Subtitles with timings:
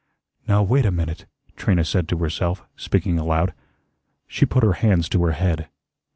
[0.47, 3.53] "Now, wait a minute," Trina said to herself, speaking aloud.
[4.27, 5.69] She put her hands to her head.